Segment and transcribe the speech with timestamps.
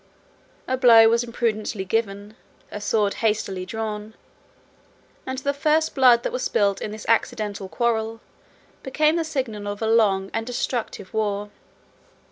[0.67, 2.35] A blow was imprudently given;
[2.71, 4.15] a sword was hastily drawn;
[5.27, 8.19] and the first blood that was spilt in this accidental quarrel,
[8.81, 11.51] became the signal of a long and destructive war.